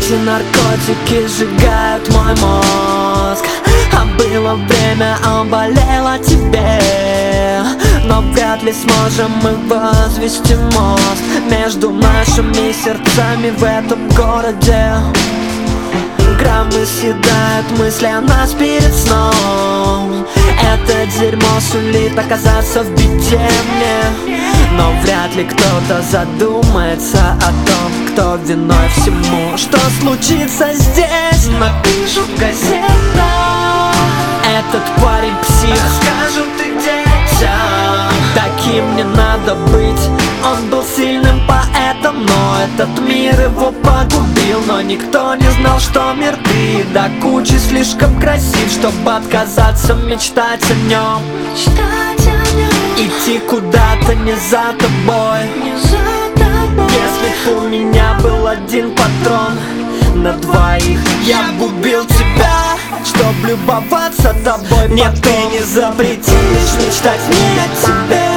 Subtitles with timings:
[0.00, 3.44] Эти наркотики сжигают мой мозг.
[3.92, 7.62] А было время, он болел о тебе.
[8.04, 14.94] Но вряд ли сможем мы возвести мост Между нашими сердцами в этом городе.
[16.38, 20.26] Граммы съедают мысли о нас перед сном.
[20.62, 23.40] Это дерьмо сулит оказаться в беде
[23.74, 29.56] мне Но вряд ли кто-то задумается о том, кто виной всему.
[29.56, 33.94] Что случится здесь, напишу в газетах.
[34.44, 37.18] Этот парень псих, расскажут и детям
[38.34, 40.00] Таким не надо быть,
[40.44, 44.60] он был сильным поэтом Но этот мир его погубил.
[44.66, 46.84] Но никто не знал, что мир ты.
[46.92, 51.22] До кучи слишком красив, чтобы отказаться мечтать о нем.
[51.52, 52.17] Мечтать
[53.28, 55.40] Идти куда-то не за тобой.
[56.88, 59.58] Если б у меня был один патрон
[60.14, 67.64] на двоих Я б убил тебя, чтоб любоваться тобой Нет, ты не запретишь мечтать мне
[67.64, 68.27] о тебе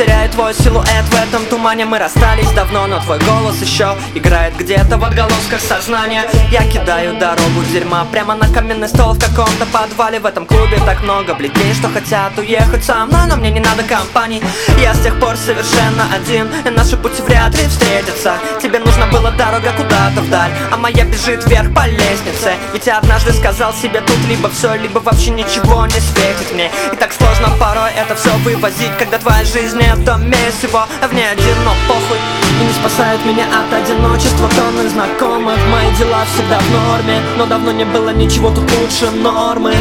[0.00, 1.84] Теряю твой силуэт в этом тумане.
[1.84, 6.24] Мы расстались давно, но твой голос еще Играет где-то в отголосках сознания.
[6.50, 10.18] Я кидаю дорогу дерьма Прямо на каменный стол в каком-то подвале.
[10.18, 13.82] В этом клубе так много бледей, что хотят уехать со мной Но мне не надо
[13.82, 14.42] компаний
[14.80, 18.36] Я с тех пор совершенно один И наши пути вряд ли встретятся.
[18.62, 22.54] Тебе нужна была дорога куда-то вдаль А моя бежит вверх по лестнице.
[22.72, 26.70] Ведь я однажды сказал себе тут либо все, либо вообще ничего не светит мне.
[26.92, 31.28] И так сложно порой это все вывозить Когда твоя жизнь это месиво А в ней
[31.30, 32.18] один, но похуй
[32.60, 34.48] И не спасает меня от одиночества.
[34.56, 37.20] Тонны знакомых Мои дела всегда в норме.
[37.36, 39.74] Но давно не было ничего тут лучше нормы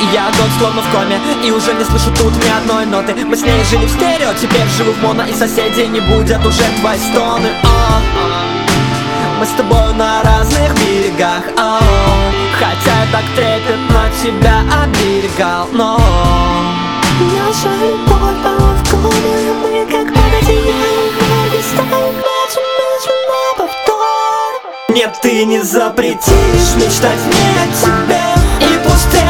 [0.00, 3.14] и я год словно в коме И уже не слышу тут ни одной ноты.
[3.24, 6.64] Мы с ней жили в стерео, теперь живу в моно И соседей не будет уже
[6.80, 7.50] твои стоны.
[7.62, 8.00] О,
[9.38, 11.44] Мы с тобой на разных берегах.
[11.56, 11.80] О,
[12.58, 16.00] Хотя я так трепетно тебя оберегал Но.
[17.18, 21.16] Наша любовь была в коме Мы как под одеялом
[21.72, 24.74] Ставим мяч, мяч на повтор.
[24.90, 28.35] Нет, ты не запретишь мечтать мне о тебе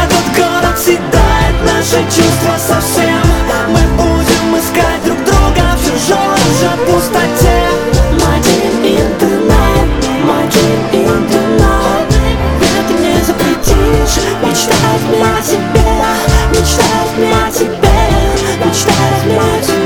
[0.06, 3.22] этот город съедает наши чувства совсем.
[3.68, 7.86] Мы будем искать друг друга в чужой же пустоте.
[8.22, 9.88] My dream in the night
[10.24, 12.08] My dream in the night
[12.60, 15.90] Нет, ты не запретишь Мечтать мне о тебе
[16.50, 17.96] Мечтать мне о тебе
[18.64, 19.76] Мечтать мне о тебе.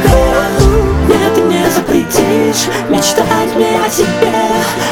[1.48, 4.34] Не запретишь Мечтать мне о тебе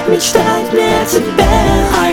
[0.08, 2.07] Мечтать мне о тебе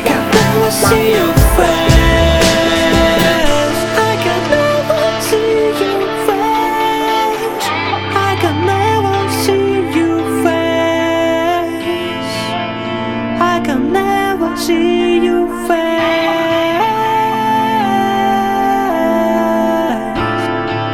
[14.64, 16.00] see your face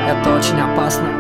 [0.09, 1.20] Это очень опасно